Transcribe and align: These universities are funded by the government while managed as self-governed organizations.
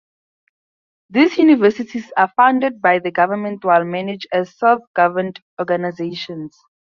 These 1.11 1.37
universities 1.37 2.11
are 2.17 2.31
funded 2.35 2.81
by 2.81 2.97
the 2.97 3.11
government 3.11 3.63
while 3.63 3.85
managed 3.85 4.25
as 4.33 4.57
self-governed 4.57 5.39
organizations. 5.59 6.57